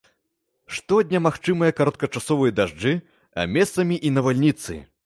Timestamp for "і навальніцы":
4.09-4.85